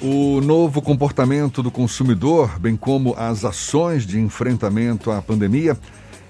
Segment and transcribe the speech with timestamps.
[0.00, 5.76] O novo comportamento do consumidor, bem como as ações de enfrentamento à pandemia,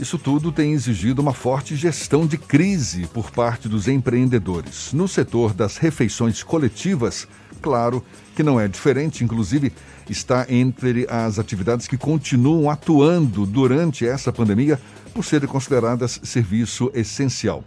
[0.00, 4.92] isso tudo tem exigido uma forte gestão de crise por parte dos empreendedores.
[4.92, 7.28] No setor das refeições coletivas,
[7.60, 8.04] claro
[8.34, 9.72] que não é diferente, inclusive
[10.10, 14.80] está entre as atividades que continuam atuando durante essa pandemia
[15.14, 17.62] por serem consideradas serviço essencial.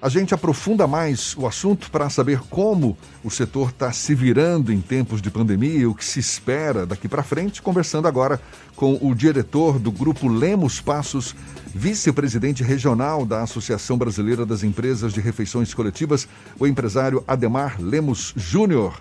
[0.00, 4.80] A gente aprofunda mais o assunto para saber como o setor está se virando em
[4.80, 8.38] tempos de pandemia e o que se espera daqui para frente, conversando agora
[8.74, 11.34] com o diretor do Grupo Lemos Passos,
[11.74, 19.00] vice-presidente regional da Associação Brasileira das Empresas de Refeições Coletivas, o empresário Ademar Lemos Júnior.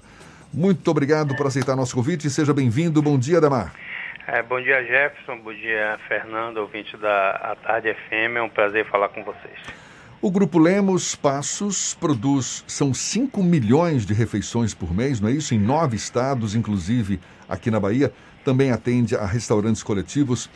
[0.54, 3.02] Muito obrigado por aceitar nosso convite e seja bem-vindo.
[3.02, 3.74] Bom dia, Ademar.
[4.28, 5.38] É, bom dia, Jefferson.
[5.40, 8.38] Bom dia, Fernando, ouvinte da A Tarde FM.
[8.38, 9.85] É um prazer falar com vocês.
[10.26, 15.54] O Grupo Lemos Passos produz, são 5 milhões de refeições por mês, não é isso?
[15.54, 18.12] Em nove estados, inclusive aqui na Bahia.
[18.44, 20.50] Também atende a restaurantes coletivos.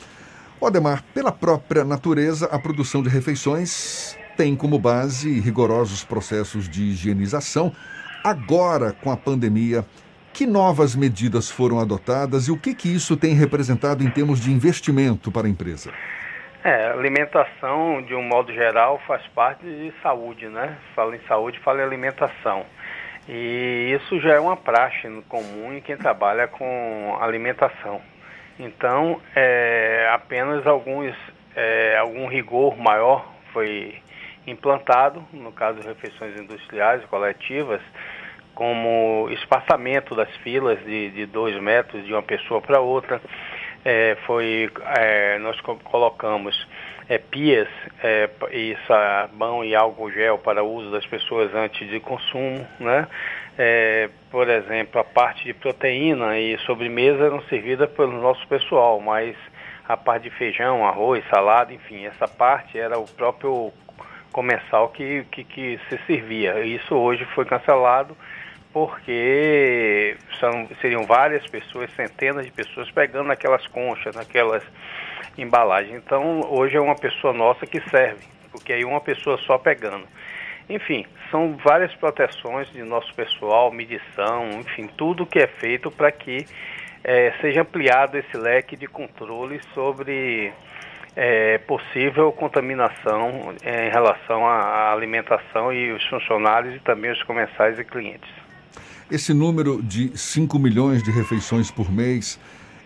[0.60, 7.72] Odemar, pela própria natureza, a produção de refeições tem como base rigorosos processos de higienização.
[8.24, 9.86] Agora, com a pandemia,
[10.34, 14.52] que novas medidas foram adotadas e o que, que isso tem representado em termos de
[14.52, 15.92] investimento para a empresa?
[16.62, 20.78] É, alimentação, de um modo geral, faz parte de saúde, né?
[20.94, 22.66] Fala em saúde, fala em alimentação.
[23.30, 28.02] E isso já é uma praxe comum em quem trabalha com alimentação.
[28.60, 31.16] Então, é, apenas alguns,
[31.56, 33.96] é, algum rigor maior foi
[34.46, 37.82] implantado, no caso de refeições industriais coletivas,
[38.54, 43.22] como espaçamento das filas de, de dois metros de uma pessoa para outra,
[43.86, 46.68] é, foi é, nós colocamos
[47.08, 47.68] é, pias
[48.04, 53.08] é, e sabão e álcool gel para uso das pessoas antes de consumo, né?
[53.58, 59.36] É, por exemplo, a parte de proteína e sobremesa eram servidas pelo nosso pessoal, mas
[59.88, 63.74] a parte de feijão, arroz, salada, enfim, essa parte era o próprio
[64.32, 66.60] comensal que, que, que se servia.
[66.64, 68.16] Isso hoje foi cancelado
[68.72, 74.64] porque são, seriam várias pessoas, centenas de pessoas pegando naquelas conchas, naquelas
[75.38, 75.96] embalagens.
[75.96, 80.08] Então, hoje é uma pessoa nossa que serve, porque aí uma pessoa só pegando.
[80.70, 86.46] Enfim, são várias proteções de nosso pessoal, medição, enfim, tudo que é feito para que
[87.04, 90.54] é, seja ampliado esse leque de controle sobre
[91.16, 97.80] é, possível contaminação é, em relação à alimentação e os funcionários e também os comensais
[97.80, 98.49] e clientes.
[99.12, 102.40] Esse número de 5 milhões de refeições por mês,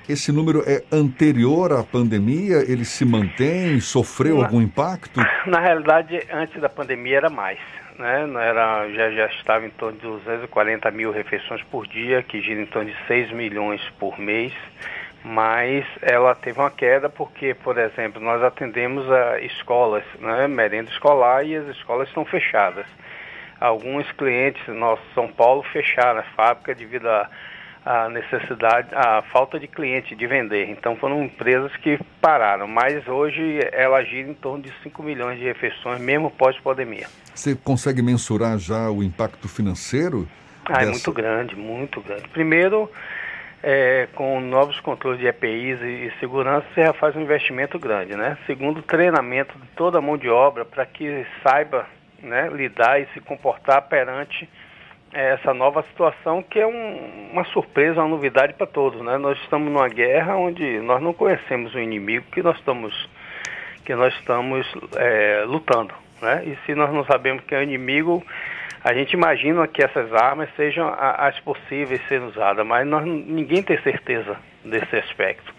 [0.07, 2.63] esse número é anterior à pandemia?
[2.65, 3.81] Ele se mantém?
[3.81, 5.19] Sofreu na, algum impacto?
[5.45, 7.59] Na realidade, antes da pandemia era mais.
[7.99, 8.25] Né?
[8.41, 12.67] Era, já, já estava em torno de 240 mil refeições por dia, que gira em
[12.67, 14.53] torno de 6 milhões por mês.
[15.25, 20.47] Mas ela teve uma queda porque, por exemplo, nós atendemos a escolas, né?
[20.47, 22.85] merenda escolar, e as escolas estão fechadas
[23.63, 27.29] alguns clientes nossos São Paulo fecharam a fábrica devido à,
[27.85, 30.69] à necessidade, à falta de cliente de vender.
[30.69, 35.45] Então foram empresas que pararam, mas hoje ela gira em torno de 5 milhões de
[35.45, 37.07] refeições, mesmo pós-pandemia.
[37.33, 40.27] Você consegue mensurar já o impacto financeiro?
[40.65, 40.83] Ah, dessa...
[40.83, 42.27] É muito grande, muito grande.
[42.29, 42.91] Primeiro,
[43.63, 48.13] é, com novos controles de EPIs e, e, segurança, você já faz um investimento grande,
[48.13, 48.37] né?
[48.45, 51.87] Segundo, treinamento de toda a mão de obra para que saiba
[52.23, 54.49] né, lidar e se comportar perante
[55.13, 59.01] é, essa nova situação que é um, uma surpresa, uma novidade para todos.
[59.01, 59.17] Né?
[59.17, 63.09] Nós estamos numa guerra onde nós não conhecemos o inimigo que nós estamos,
[63.85, 65.93] que nós estamos é, lutando.
[66.21, 66.43] Né?
[66.45, 68.25] E se nós não sabemos que é o inimigo,
[68.83, 73.77] a gente imagina que essas armas sejam as possíveis serem usadas, mas nós, ninguém tem
[73.81, 75.53] certeza desse aspecto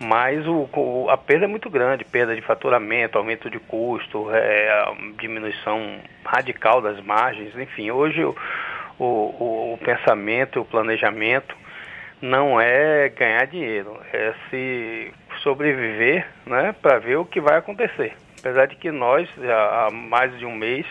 [0.00, 4.92] mas o, o, a perda é muito grande, perda de faturamento, aumento de custo, é,
[5.18, 8.34] diminuição radical das margens, enfim, hoje o,
[8.98, 11.54] o, o pensamento o planejamento
[12.22, 18.14] não é ganhar dinheiro, é se sobreviver né, para ver o que vai acontecer.
[18.38, 20.86] Apesar de que nós, já há mais de um mês,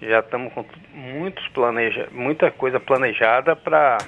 [0.00, 3.98] já estamos com muitos planeja, muita coisa planejada para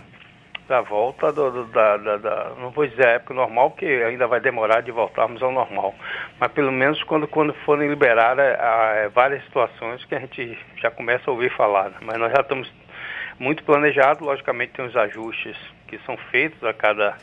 [0.69, 4.27] da volta do, do, da, da, da, não vou dizer a época normal, porque ainda
[4.27, 5.95] vai demorar de voltarmos ao normal,
[6.41, 11.31] mas pelo menos quando, quando forem liberadas é, várias situações que a gente já começa
[11.31, 11.97] a ouvir falar, né?
[12.01, 12.73] mas nós já estamos
[13.39, 15.57] muito planejados, logicamente tem os ajustes
[15.87, 17.17] que são feitos a cada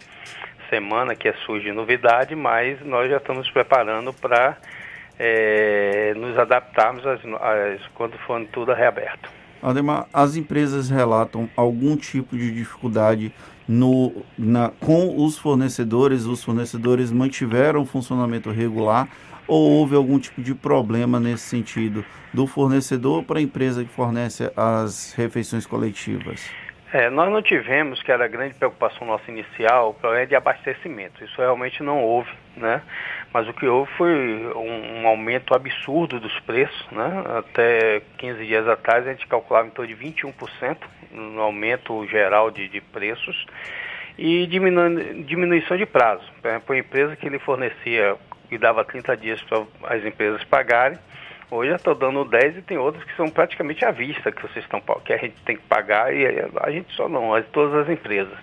[0.69, 4.57] semana que surge novidade, mas nós já estamos preparando para
[5.19, 9.40] é, nos adaptarmos às, às, quando for tudo reaberto.
[9.61, 13.31] Ademar, as empresas relatam algum tipo de dificuldade
[13.67, 19.07] no, na, com os fornecedores, os fornecedores mantiveram o funcionamento regular
[19.47, 24.51] ou houve algum tipo de problema nesse sentido do fornecedor para a empresa que fornece
[24.55, 26.49] as refeições coletivas?
[26.93, 31.23] É, nós não tivemos, que era a grande preocupação nossa inicial, o problema de abastecimento.
[31.23, 32.81] Isso realmente não houve, né?
[33.33, 34.11] Mas o que houve foi
[34.55, 37.23] um, um, aumento absurdo dos preços, né?
[37.37, 40.77] Até 15 dias atrás a gente calculava em torno de 21%
[41.11, 43.45] no aumento geral de, de preços
[44.17, 46.23] e diminu diminuição de prazo.
[46.41, 48.17] Por exemplo, a empresa que ele fornecia
[48.49, 50.99] e dava 30 dias para as empresas pagarem,
[51.53, 54.63] Hoje eu estou dando 10 e tem outras que são praticamente à vista que vocês
[54.63, 58.37] estão que a gente tem que pagar e a gente só não, todas as empresas.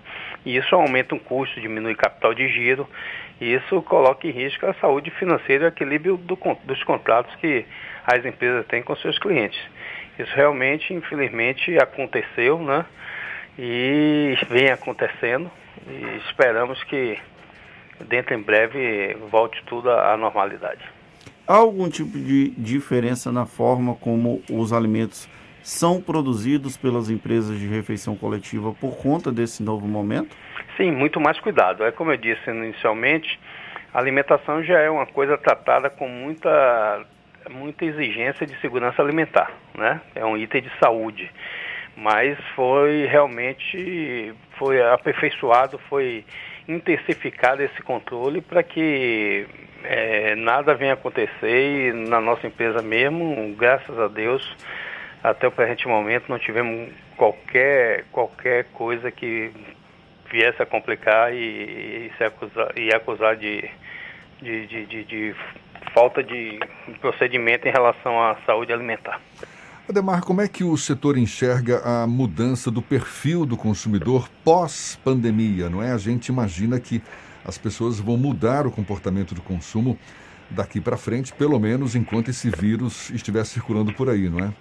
[0.44, 2.86] E isso aumenta o custo, diminui capital de giro,
[3.40, 7.64] e isso coloca em risco a saúde financeira e o equilíbrio do, dos contratos que
[8.06, 9.60] as empresas têm com seus clientes.
[10.18, 12.84] Isso realmente, infelizmente, aconteceu, né?
[13.56, 15.50] E vem acontecendo
[15.86, 17.18] e esperamos que
[18.08, 20.80] dentro em breve volte tudo à normalidade.
[21.46, 25.28] Há algum tipo de diferença na forma como os alimentos
[25.62, 30.36] são produzidos pelas empresas de refeição coletiva por conta desse novo momento?
[30.76, 31.84] Sim, muito mais cuidado.
[31.84, 33.38] É como eu disse inicialmente,
[33.92, 37.04] a alimentação já é uma coisa tratada com muita,
[37.50, 40.00] muita exigência de segurança alimentar, né?
[40.14, 41.30] É um item de saúde.
[41.96, 46.24] Mas foi realmente foi aperfeiçoado, foi
[46.68, 49.46] intensificado esse controle para que
[49.82, 54.56] é, nada venha acontecer e na nossa empresa mesmo, graças a Deus,
[55.22, 59.50] até o presente momento não tivemos qualquer, qualquer coisa que
[60.30, 61.38] viesse a complicar e,
[62.08, 63.68] e se acusar, e acusar de,
[64.40, 65.34] de, de, de, de
[65.92, 66.58] falta de
[67.00, 69.20] procedimento em relação à saúde alimentar.
[69.88, 75.70] Ademar, como é que o setor enxerga a mudança do perfil do consumidor pós-pandemia?
[75.70, 75.92] Não é?
[75.92, 77.02] A gente imagina que
[77.42, 79.98] as pessoas vão mudar o comportamento do consumo
[80.50, 84.52] daqui para frente, pelo menos enquanto esse vírus estiver circulando por aí, não é?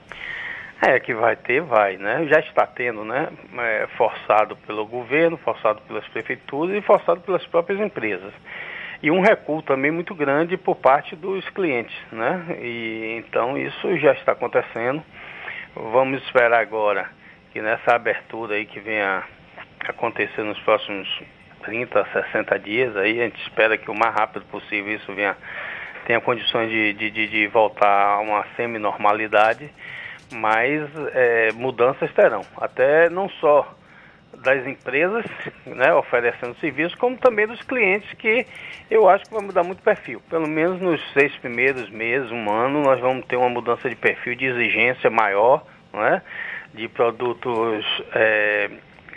[0.82, 2.28] É, que vai ter, vai, né?
[2.28, 3.30] Já está tendo, né?
[3.58, 8.34] É, forçado pelo governo, forçado pelas prefeituras e forçado pelas próprias empresas.
[9.02, 12.58] E um recuo também muito grande por parte dos clientes, né?
[12.62, 15.04] E então isso já está acontecendo.
[15.76, 17.10] Vamos esperar agora
[17.52, 19.24] que nessa abertura aí que venha
[19.88, 21.08] acontecer nos próximos
[21.64, 25.36] 30, 60 dias, aí a gente espera que o mais rápido possível isso venha,
[26.06, 29.70] tenha condições de, de, de voltar a uma semi-normalidade,
[30.34, 33.76] mas é, mudanças terão, até não só
[34.44, 35.26] das empresas
[35.66, 38.46] né, oferecendo serviço, como também dos clientes, que
[38.90, 40.22] eu acho que vai mudar muito o perfil.
[40.30, 44.36] Pelo menos nos seis primeiros meses, um ano, nós vamos ter uma mudança de perfil
[44.36, 46.22] de exigência maior, né,
[46.74, 48.70] de produtos é,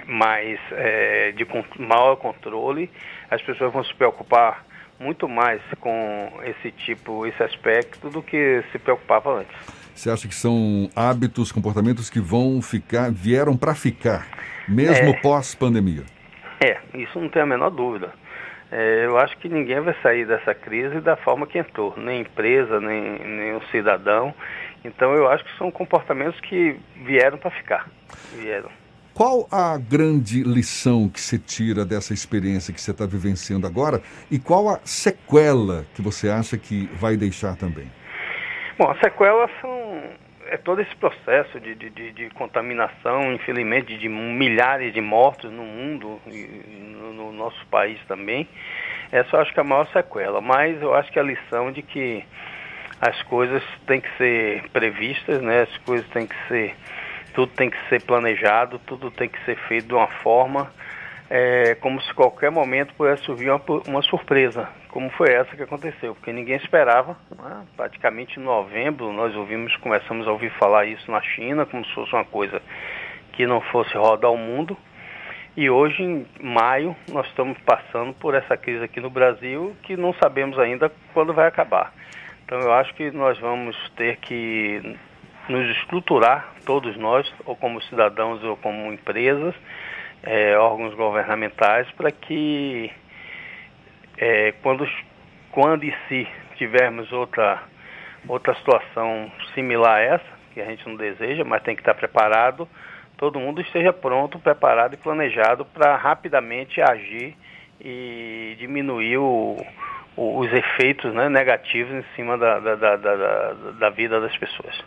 [0.07, 1.47] mais é, de
[1.79, 2.91] maior controle,
[3.31, 4.65] as pessoas vão se preocupar
[4.99, 9.80] muito mais com esse tipo, esse aspecto do que se preocupava antes.
[10.01, 14.27] Você acha que são hábitos, comportamentos que vão ficar, vieram para ficar,
[14.67, 16.05] mesmo é, pós-pandemia?
[16.65, 18.11] É, isso não tem a menor dúvida.
[18.73, 22.81] É, eu acho que ninguém vai sair dessa crise da forma que entrou, nem empresa,
[22.81, 24.33] nem, nem o cidadão.
[24.83, 27.87] Então eu acho que são comportamentos que vieram para ficar.
[28.39, 28.71] Vieram.
[29.13, 34.39] Qual a grande lição que você tira dessa experiência que você está vivenciando agora e
[34.39, 38.01] qual a sequela que você acha que vai deixar também?
[38.81, 39.80] Bom, as sequelas são
[40.51, 46.21] é todo esse processo de, de, de contaminação, infelizmente, de milhares de mortos no mundo
[46.27, 46.45] e
[46.93, 48.49] no, no nosso país também.
[49.13, 51.83] Essa eu acho que é a maior sequela, mas eu acho que a lição de
[51.83, 52.25] que
[53.01, 55.63] as coisas têm que ser previstas, né?
[55.63, 56.75] As coisas têm que ser
[57.33, 60.73] tudo tem que ser planejado, tudo tem que ser feito de uma forma
[61.31, 66.15] é, como se qualquer momento pudesse surgir uma, uma, surpresa, como foi essa que aconteceu,
[66.15, 67.17] porque ninguém esperava.
[67.37, 67.67] Né?
[67.77, 72.13] Praticamente em novembro nós ouvimos, começamos a ouvir falar isso na China, como se fosse
[72.13, 72.61] uma coisa
[73.33, 74.77] que não fosse rodar o mundo.
[75.57, 80.15] E hoje, em maio, nós estamos passando por essa crise aqui no Brasil que não
[80.15, 81.93] sabemos ainda quando vai acabar.
[82.45, 84.97] Então eu acho que nós vamos ter que
[85.49, 89.55] nos estruturar, todos nós, ou como cidadãos ou como empresas,
[90.23, 92.91] é, órgãos governamentais, para que
[94.21, 94.87] é, quando,
[95.51, 97.63] quando e se tivermos outra,
[98.29, 102.69] outra situação similar a essa, que a gente não deseja, mas tem que estar preparado,
[103.17, 107.35] todo mundo esteja pronto, preparado e planejado para rapidamente agir
[107.81, 109.57] e diminuir o,
[110.15, 114.85] o, os efeitos né, negativos em cima da, da, da, da, da vida das pessoas.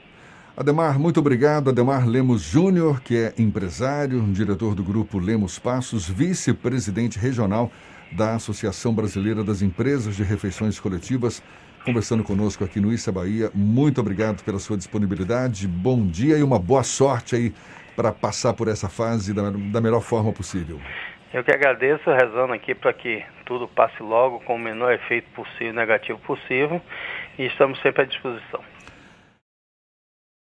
[0.55, 1.71] Ademar, muito obrigado.
[1.71, 7.71] Ademar Lemos Júnior, que é empresário, diretor do grupo Lemos Passos, vice-presidente regional
[8.15, 11.43] da Associação Brasileira das Empresas de Refeições Coletivas,
[11.84, 13.50] conversando conosco aqui no Issa Bahia.
[13.53, 15.67] Muito obrigado pela sua disponibilidade.
[15.67, 17.53] Bom dia e uma boa sorte aí
[17.96, 20.79] para passar por essa fase da, da melhor forma possível.
[21.34, 25.74] Eu que agradeço, rezando aqui para que tudo passe logo com o menor efeito possível,
[25.74, 26.79] negativo possível,
[27.39, 28.62] e estamos sempre à disposição.